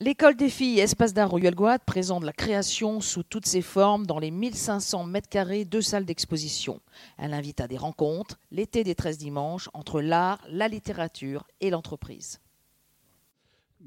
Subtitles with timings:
[0.00, 4.20] L'école des filles Espace d'art Royal Guad présente la création sous toutes ses formes dans
[4.20, 6.80] les 1500 mètres carrés de salles d'exposition.
[7.16, 12.38] Elle invite à des rencontres l'été des 13 dimanches entre l'art, la littérature et l'entreprise.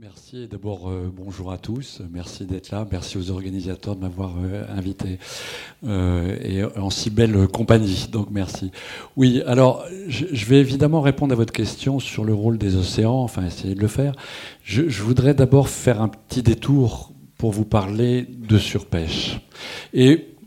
[0.02, 0.48] Merci.
[0.48, 2.01] D'abord, euh, bonjour à tous.
[2.12, 2.88] Merci d'être là.
[2.92, 5.20] Merci aux organisateurs de m'avoir euh, invité
[5.86, 8.08] euh, et en si belle compagnie.
[8.12, 8.72] Donc, merci.
[9.15, 13.46] Oui, alors, je, vais évidemment répondre à votre question sur le rôle des océans, enfin,
[13.46, 14.14] essayer de le faire.
[14.64, 19.40] Je, voudrais d'abord faire un petit détour pour vous parler de surpêche.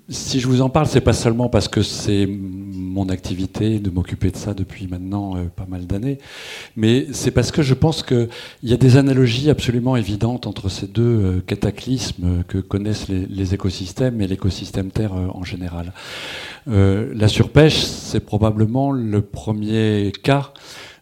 [0.09, 4.31] Si je vous en parle, c'est pas seulement parce que c'est mon activité de m'occuper
[4.31, 6.19] de ça depuis maintenant euh, pas mal d'années,
[6.77, 8.29] mais c'est parce que je pense qu'il
[8.63, 14.21] y a des analogies absolument évidentes entre ces deux euh, cataclysmes que connaissent les, écosystèmes
[14.21, 15.93] et l'écosystème Terre euh, en général.
[16.67, 20.53] la surpêche, c'est probablement le premier cas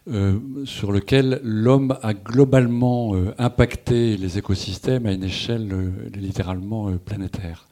[0.09, 6.91] euh, sur lequel l'homme a globalement euh, impacté les écosystèmes à une échelle euh, littéralement
[6.97, 7.69] planétaire.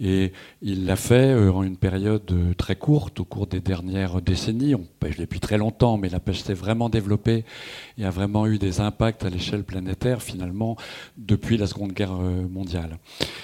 [0.00, 0.32] Et
[0.62, 4.74] il l'a fait en une période très courte, au cours des dernières décennies.
[4.74, 7.44] On pêche depuis très longtemps, mais la pêche s'est vraiment développée
[7.98, 10.76] et a vraiment eu des impacts à l'échelle planétaire, finalement,
[11.16, 12.18] depuis la Seconde Guerre
[12.50, 12.98] mondiale.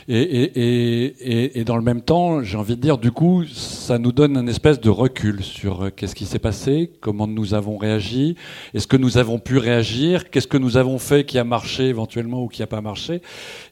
[0.08, 4.12] Et, et, et, dans le même temps, j'ai envie de dire, du coup, ça nous
[4.12, 8.21] donne un espèce de recul sur qu'est-ce qui s'est passé, comment nous avons réagi,
[8.74, 10.30] est-ce que nous avons pu réagir?
[10.30, 13.22] Qu'est-ce que nous avons fait qui a marché éventuellement ou qui n'a pas marché?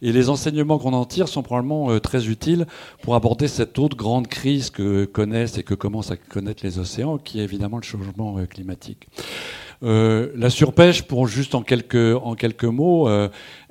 [0.03, 2.67] Et les enseignements qu'on en tire sont probablement euh, très utiles
[3.03, 7.19] pour aborder cette autre grande crise que connaissent et que commencent à connaître les océans,
[7.19, 9.09] qui est évidemment le changement euh, climatique.
[9.83, 13.09] Euh, la surpêche, pour juste en quelques, mots,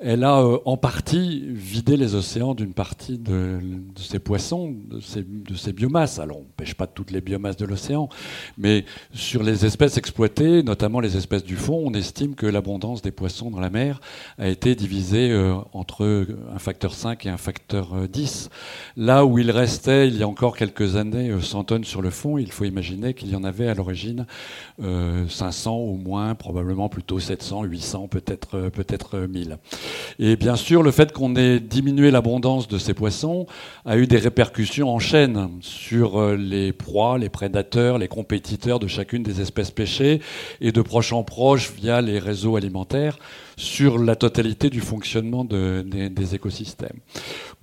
[0.02, 5.00] elle a euh, en partie vidé les océans d'une partie de, de, ces poissons, de
[5.00, 6.20] ces, de biomasses.
[6.20, 8.10] Alors, on ne pêche pas toutes les biomasses de l'océan,
[8.58, 13.12] mais sur les espèces exploitées, notamment les espèces du fond, on estime que l'abondance des
[13.12, 14.00] poissons dans la mer
[14.38, 15.36] a été divisée
[15.74, 18.50] entre un facteur 5 et un facteur 10.
[18.98, 22.38] Là où il restait, il y a encore quelques années, 100 tonnes sur le fond,
[22.38, 24.26] il faut imaginer qu'il y en avait à l'origine
[24.80, 29.58] 500 ou moins, probablement plutôt 700, 800, peut-être euh, peut-être 1000.
[30.20, 33.46] Et bien sûr, le fait qu'on ait diminué l'abondance de ces poissons
[33.86, 38.88] a eu des répercussions en chaîne sur euh, les proies, les prédateurs, les compétiteurs de
[38.88, 40.22] chacune des espèces pêchées
[40.62, 43.18] et de proche en proche via les réseaux alimentaires
[43.58, 47.00] sur la totalité du fonctionnement des, écosystèmes.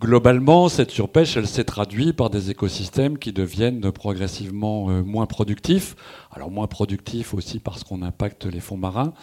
[0.01, 5.97] Globalement, cette surpêche, elle s'est traduite par des écosystèmes qui deviennent progressivement euh, moins productifs,
[6.33, 9.15] alors moins productifs aussi parce qu'on impacte les fonds marins,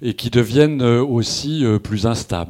[0.00, 2.43] et qui deviennent euh, aussi plus instables.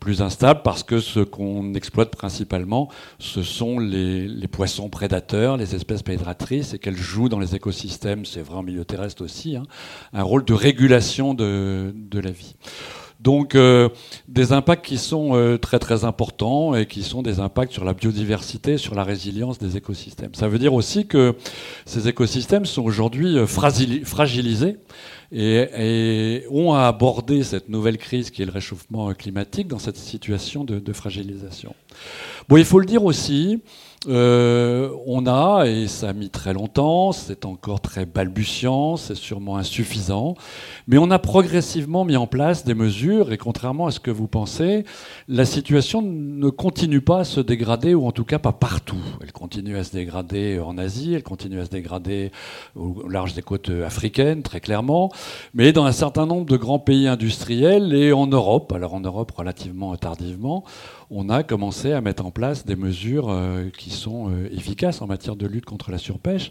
[0.00, 2.88] Plus instables parce que ce qu'on exploite principalement,
[3.18, 8.42] ce sont les, poissons prédateurs, les espèces prédatrices, et qu'elles jouent dans les écosystèmes, c'est
[8.42, 9.64] vrai en milieu terrestre aussi, hein,
[10.12, 12.56] un rôle de régulation de la vie.
[13.20, 13.88] Donc euh,
[14.28, 17.94] des impacts qui sont euh, très très importants et qui sont des impacts sur la
[17.94, 20.34] biodiversité, sur la résilience des écosystèmes.
[20.34, 21.34] Ça veut dire aussi que
[21.86, 24.76] ces écosystèmes sont aujourd'hui euh, fragilisés
[25.32, 30.62] et, ont à aborder cette nouvelle crise qui est le réchauffement climatique dans cette situation
[30.62, 31.74] de, de fragilisation.
[32.48, 33.60] Bon, il faut le dire aussi,
[34.08, 39.56] euh, on a, et ça a mis très longtemps, c'est encore très balbutiant, c'est sûrement
[39.56, 40.36] insuffisant,
[40.86, 44.28] mais on a progressivement mis en place des mesures, et contrairement à ce que vous
[44.28, 44.84] pensez,
[45.26, 49.02] la situation ne continue pas à se dégrader, ou en tout cas pas partout.
[49.20, 52.30] Elle continue à se dégrader en Asie, elle continue à se dégrader
[52.76, 55.10] au large des côtes africaines, très clairement,
[55.52, 59.32] mais dans un certain nombre de grands pays industriels et en Europe, alors en Europe
[59.32, 60.62] relativement tardivement,
[61.10, 62.35] on a commencé à mettre en place
[62.66, 66.50] des mesures euh, qui sont euh, efficaces en matière de lutte contre la surpêche.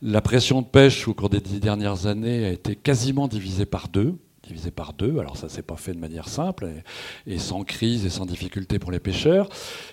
[0.00, 3.88] La pression de pêche au cours des dix dernières années a été quasiment divisée par
[3.88, 4.14] deux
[4.46, 5.18] divisé par deux.
[5.18, 6.68] Alors ça s'est pas fait de manière simple
[7.26, 9.48] et, sans crise et sans difficulté pour les pêcheurs.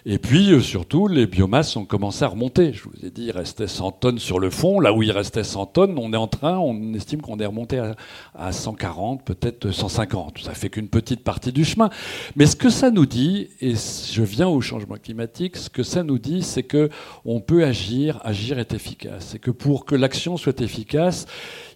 [0.06, 2.74] Et puis euh, surtout, les biomasses ont commencé à remonter.
[2.74, 4.80] Je vous ai dit, il restait 100 tonnes sur le fond.
[4.80, 7.80] Là où il restait 100 tonnes, on est en train, on estime qu'on est remonté
[7.80, 7.96] à,
[8.36, 10.40] à 140, peut-être 150.
[10.44, 11.90] Ça fait qu'une petite partie du chemin.
[12.36, 16.04] Mais ce que ça nous dit, et je viens au changement climatique, ce que ça
[16.04, 16.90] nous dit, c'est que
[17.26, 19.28] on peut agir, agir est efficace.
[19.32, 21.26] C'est que pour que l'action soit efficace,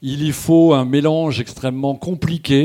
[0.01, 2.64] il y faut un mélange extrêmement compliqué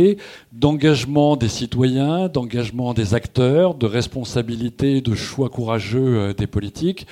[0.52, 7.06] d'engagement des citoyens, d'engagement des acteurs, de responsabilité, de choix courageux euh, des politiques.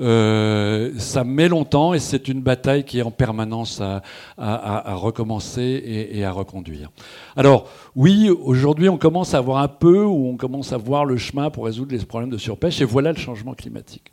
[0.00, 4.02] Euh, ça met longtemps et c'est une bataille qui est en permanence à,
[4.94, 6.90] recommencer et, à reconduire.
[7.36, 11.16] Alors oui, aujourd'hui on commence à voir un peu, ou on commence à voir le
[11.16, 14.10] chemin pour résoudre les problèmes de surpêche, et voilà le changement climatique.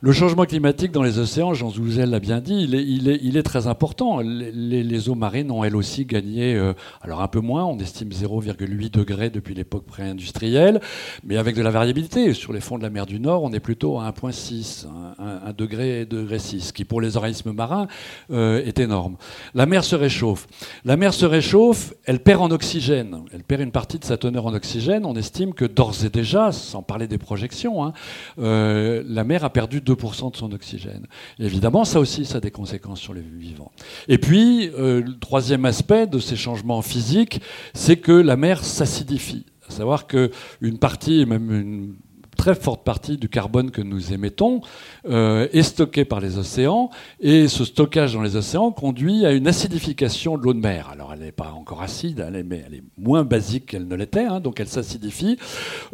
[0.00, 4.20] Le changement climatique dans les océans, Jean Zouzel l'a bien dit, il est, très important.
[4.20, 6.72] Les eaux marines ont elles aussi gagné, euh,
[7.02, 10.80] alors un peu moins, on estime 0,8 degrés depuis l'époque pré-industrielle,
[11.24, 12.34] mais avec de la variabilité.
[12.34, 14.86] Sur les fonds de la mer du Nord, on est plutôt à 1,6,
[15.18, 17.86] 1, degré, degré 6, qui pour les organismes marins
[18.30, 19.16] euh, est énorme.
[19.54, 20.46] La mer se réchauffe.
[20.84, 24.46] La mer se réchauffe, elle perd en oxygène, elle perd une partie de sa teneur
[24.46, 25.04] en oxygène.
[25.04, 27.92] On estime que d'ores et déjà, sans parler des projections, hein,
[28.38, 31.06] euh, la mer a perdu 2% de son oxygène.
[31.38, 33.72] évidemment, ça aussi, ça a des conséquences sur les vivants.
[34.08, 37.40] Et puis, euh, le troisième aspect de ces changements physiques,
[37.74, 39.46] c'est que la mer s'acidifie.
[39.68, 41.96] À savoir qu'une partie, même une
[42.38, 44.62] très forte partie du carbone que nous émettons
[45.08, 46.88] euh, est stocké par les océans
[47.20, 50.88] et ce stockage dans les océans conduit à une acidification de l'eau de mer.
[50.92, 53.96] Alors elle n'est pas encore acide, elle est, mais elle est moins basique qu'elle ne
[53.96, 55.36] l'était, hein, donc elle s'acidifie.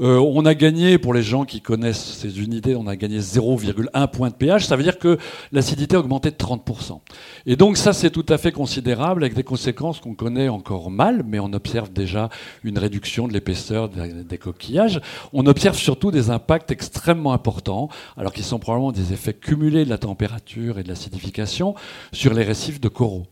[0.01, 4.11] Euh, on a gagné, pour les gens qui connaissent ces unités, on a gagné 0,1
[4.11, 5.19] point de pH, ça veut dire que
[5.51, 7.01] l'acidité a augmenté de 30%.
[7.47, 11.23] Et donc ça c'est tout à fait considérable avec des conséquences qu'on connaît encore mal,
[11.27, 12.29] mais on observe déjà
[12.65, 15.01] une réduction de l'épaisseur des coquillages.
[15.33, 19.91] On observe surtout des impacts extrêmement importants, alors qu'ils sont probablement des effets cumulés de
[19.91, 21.75] la température et de l'acidification
[22.13, 23.27] sur les récifs de coraux.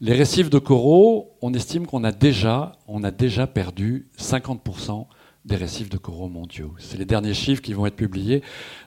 [0.00, 2.12] Les récifs de coraux, on estime qu'on a
[3.04, 5.06] a déjà perdu 50%
[5.48, 6.74] des récifs de coraux mondiaux.
[6.78, 8.42] C'est les derniers chiffres qui vont être publiés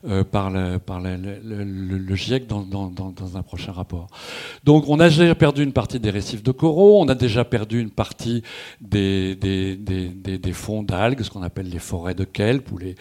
[0.07, 2.67] euh, par, le, GIEC dans,
[3.35, 4.07] un prochain rapport.
[4.63, 7.81] Donc on a déjà perdu une partie des récifs de coraux, on a déjà perdu
[7.81, 8.43] une partie
[8.79, 9.35] des,
[10.53, 12.95] fonds d'algues, ce qu'on appelle les forêts de kelp ou les,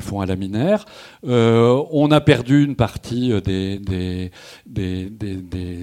[0.00, 0.84] fonds alaminaires.
[1.26, 4.30] Euh, on a perdu une partie euh, des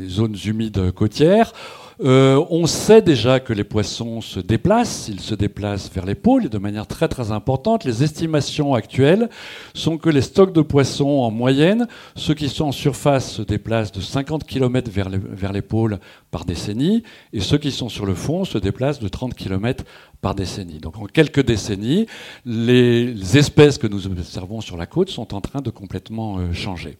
[0.09, 1.53] zones humides côtières.
[2.03, 6.49] Euh, on sait déjà que les poissons se déplacent, ils se déplacent vers les pôles
[6.49, 7.83] de manière très très importante.
[7.83, 9.29] Les estimations actuelles
[9.75, 13.91] sont que les stocks de poissons en moyenne, ceux qui sont en surface se déplacent
[13.91, 15.99] de 50 km vers les, vers les pôles
[16.31, 17.03] par décennie,
[17.33, 19.83] et ceux qui sont sur le fond se déplacent de 30 km
[20.21, 20.79] par décennie.
[20.79, 22.07] Donc en quelques décennies,
[22.45, 26.97] les espèces que nous observons sur la côte sont en train de complètement euh, changer.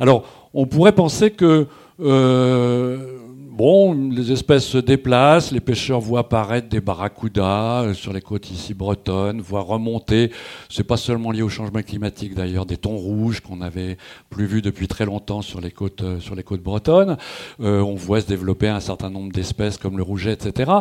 [0.00, 0.24] Alors
[0.54, 1.66] on pourrait penser que
[2.00, 3.18] euh,
[3.60, 8.50] Bon, les espèces se déplacent, les pêcheurs voient apparaître des barracudas euh, sur les côtes
[8.50, 10.30] ici bretonnes, voient remonter,
[10.70, 13.98] c'est pas seulement lié au changement climatique d'ailleurs, des thons rouges qu'on n'avait
[14.30, 17.18] plus vus depuis très longtemps sur les côtes, euh, bretonnes.
[17.60, 20.72] Euh, on voit se développer un certain nombre d'espèces comme le rouget, etc.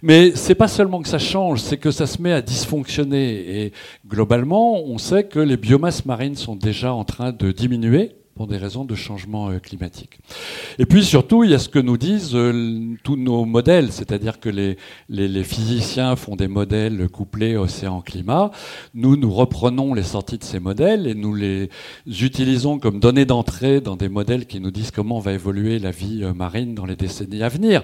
[0.00, 3.64] Mais c'est pas seulement que ça change, c'est que ça se met à dysfonctionner.
[3.64, 3.72] Et
[4.06, 8.84] globalement, on sait que les biomasses marines sont déjà en train de diminuer des raisons
[8.84, 10.18] de changement euh, climatique.
[10.78, 14.40] Et puis surtout, il y a ce que nous disent euh, tous nos modèles, c'est-à-dire
[14.40, 14.76] que les,
[15.08, 18.50] les, physiciens font des modèles couplés océan-climat.
[18.94, 21.70] Nous, nous reprenons les sorties de ces modèles et nous les
[22.06, 26.22] utilisons comme données d'entrée dans des modèles qui nous disent comment va évoluer la vie
[26.22, 27.82] euh, marine dans les décennies à venir.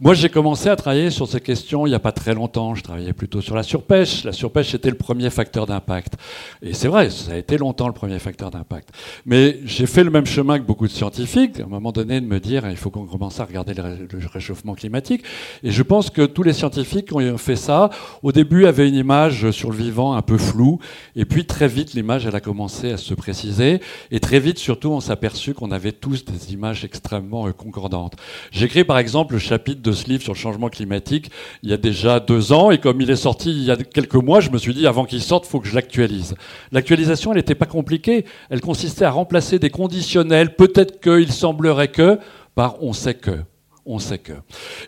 [0.00, 2.74] Moi, j'ai commencé à travailler sur ces questions il n'y a pas très longtemps.
[2.74, 4.24] Je travaillais plutôt sur la surpêche.
[4.24, 6.14] La surpêche était le premier facteur d'impact.
[6.62, 8.90] Et c'est vrai, ça a été longtemps le premier facteur d'impact.
[9.24, 12.20] Mais j'ai j'ai fait le même chemin que beaucoup de scientifiques, à un moment donné,
[12.20, 15.22] de me dire il faut qu'on commence à regarder le réchauffement climatique.
[15.62, 17.90] Et je pense que tous les scientifiques ont fait ça,
[18.24, 20.80] au début, avaient une image sur le vivant un peu floue,
[21.14, 23.80] et puis très vite, l'image, elle a commencé à se préciser,
[24.10, 28.14] et très vite, surtout, on s'est aperçu qu'on avait tous des images extrêmement euh, concordantes.
[28.50, 31.30] J'ai écrit, par exemple, le chapitre de ce livre sur le changement climatique
[31.62, 34.14] il y a déjà deux ans, et comme il est sorti il y a quelques
[34.16, 36.34] mois, je me suis dit, avant qu'il sorte, il faut que je l'actualise.
[36.72, 42.18] L'actualisation, elle n'était pas compliquée, elle consistait à remplacer des conditionnel, peut-être qu'il semblerait que,
[42.54, 43.42] par on sait que
[43.86, 44.32] on sait que.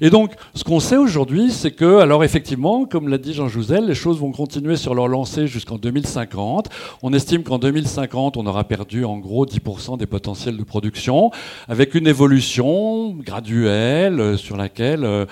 [0.01, 3.87] Et donc, ce qu'on sait aujourd'hui, c'est que, alors effectivement, comme l'a dit Jean Jouzel,
[3.87, 6.69] les choses vont continuer sur leur lancée jusqu'en 2050.
[7.03, 11.31] On estime qu'en 2050, on aura perdu en gros 10% des potentiels de production,
[11.69, 15.27] avec une évolution graduelle euh, sur laquelle euh,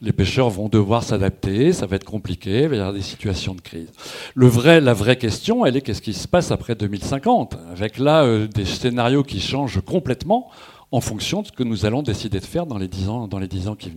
[0.00, 1.72] les pêcheurs vont devoir s'adapter.
[1.72, 3.88] Ça va être compliqué, il va y avoir des situations de crise.
[4.36, 8.64] La vraie question, elle est qu'est-ce qui se passe après 2050, avec là euh, des
[8.64, 10.50] scénarios qui changent complètement
[10.92, 13.38] en fonction de ce que nous allons décider de faire dans les dix ans, dans
[13.38, 13.90] les ans qui,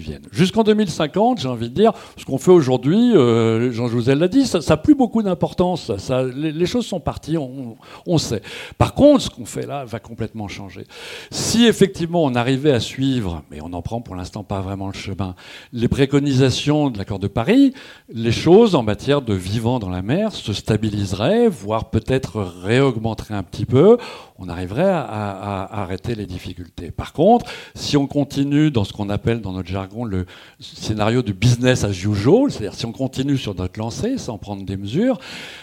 [0.00, 0.22] viennent.
[0.30, 4.46] Jusqu'en 2050, j'ai envie de dire, ce qu'on fait aujourd'hui, euh, Jean Jouzel l'a dit,
[4.46, 5.90] ça n'a plus beaucoup d'importance.
[6.34, 8.42] Les, choses sont parties, on, sait.
[8.78, 10.86] Par contre, ce qu'on fait là va complètement changer.
[11.30, 14.92] Si effectivement on arrivait à suivre, mais on n'en prend pour l'instant pas vraiment le
[14.92, 15.34] chemin,
[15.72, 17.74] les préconisations de l'accord de Paris,
[18.12, 23.42] les choses en matière de vivant dans la mer se stabiliseraient, voire peut-être réaugmenteraient un
[23.42, 23.98] petit peu.
[24.38, 26.90] On arriverait à, à arrêter difficultés.
[26.90, 30.26] Par contre, si on continue dans ce qu'on appelle dans notre jargon le
[30.58, 34.76] scénario du business as usual, c'est-à-dire si on continue sur notre lancée sans prendre des
[34.76, 35.18] mesures,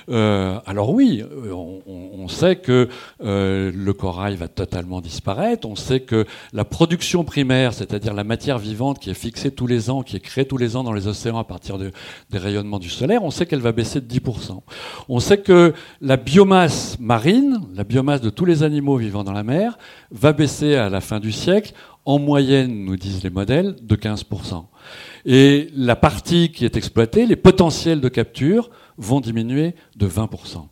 [0.10, 2.90] euh, alors oui, on, on sait que
[3.24, 8.60] euh, le corail va totalement disparaître, on sait que la production primaire, c'est-à-dire la matière
[8.60, 11.08] vivante qui est fixée tous les ans, qui est créée tous les ans dans les
[11.08, 11.92] océans à partir de,
[12.30, 14.60] des rayonnements du solaire, on sait qu'elle va baisser de 10%.
[15.10, 19.44] On sait que la biomasse marine, la biomasse de tous les animaux vivant dans la
[19.44, 19.78] mer,
[20.12, 21.74] va baisser à la fin du siècle,
[22.06, 24.66] en moyenne, nous disent les modèles, de 15%.
[25.26, 30.68] Et la partie qui est exploitée, les potentiels de capture, vont diminuer de 20%.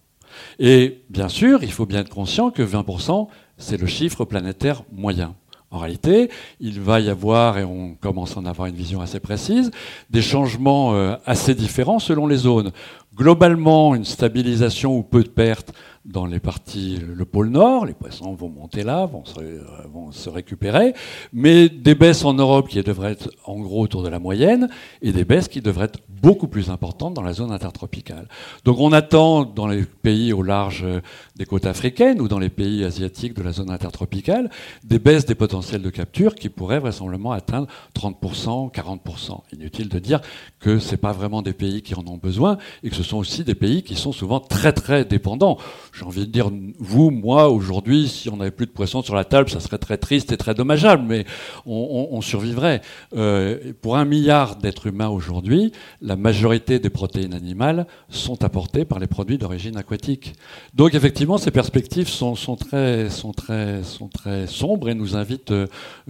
[0.60, 3.28] Et bien sûr, il faut bien être conscient que 20%,
[3.58, 5.36] c'est le chiffre planétaire moyen.
[5.72, 6.30] En réalité,
[6.62, 9.72] il va y avoir, et on commence à en avoir une vision assez précise,
[10.10, 12.72] des changements euh, assez différents selon les zones.
[13.16, 15.74] Globalement, une stabilisation ou peu de pertes
[16.06, 20.12] dans les parties, le pôle Nord, les poissons vont monter là, vont se, euh, vont
[20.12, 20.94] se, récupérer,
[21.34, 24.70] mais des baisses en Europe qui devraient être en gros autour de la moyenne,
[25.02, 28.28] et des baisses qui devraient être beaucoup plus importantes dans la zone intertropicale.
[28.66, 31.02] Donc on attend dans les pays au large euh,
[31.38, 34.50] des côtes africaines ou dans les pays asiatiques de la zone intertropicale
[34.84, 39.42] des baisses des potentiels de capture qui pourraient vraisemblablement atteindre 30%, 40%.
[39.54, 40.22] Inutile de dire
[40.60, 43.44] que ce pas vraiment des pays qui en ont besoin et que ce sont aussi
[43.44, 45.58] des pays qui sont souvent très très dépendants
[45.98, 49.24] j'ai envie de dire, vous, moi, aujourd'hui, si on n'avait plus de poissons sur la
[49.24, 51.26] table, ça serait très triste et très dommageable, mais
[51.66, 52.82] on, survivrait.
[53.16, 55.72] Euh, pour un milliard d'êtres humains aujourd'hui,
[56.02, 60.34] la majorité des protéines animales sont apportées par les produits d'origine aquatique.
[60.74, 65.54] Donc effectivement, ces perspectives sont, très, sont, très, sont très sombres et nous invitent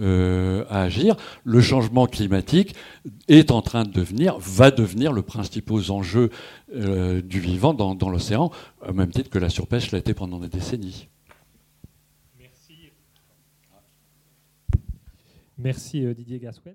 [0.00, 1.16] euh, à agir.
[1.44, 2.74] Le changement climatique
[3.28, 6.30] est en train de devenir, va devenir le principal enjeu
[6.76, 8.50] euh, du vivant dans, l'océan,
[8.86, 11.08] au même titre que la surpêche l'a été pendant des décennies.
[12.38, 12.90] Merci.
[15.58, 16.74] Merci euh, Didier Gasquet.